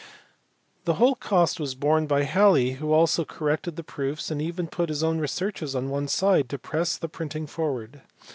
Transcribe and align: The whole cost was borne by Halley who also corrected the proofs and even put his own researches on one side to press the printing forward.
The 0.85 0.95
whole 0.95 1.13
cost 1.13 1.59
was 1.59 1.75
borne 1.75 2.07
by 2.07 2.23
Halley 2.23 2.71
who 2.71 2.91
also 2.91 3.23
corrected 3.23 3.75
the 3.75 3.83
proofs 3.83 4.31
and 4.31 4.41
even 4.41 4.67
put 4.67 4.89
his 4.89 5.03
own 5.03 5.19
researches 5.19 5.75
on 5.75 5.91
one 5.91 6.07
side 6.07 6.49
to 6.49 6.57
press 6.57 6.97
the 6.97 7.07
printing 7.07 7.45
forward. 7.45 8.01